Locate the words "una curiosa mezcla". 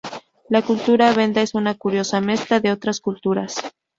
1.53-2.59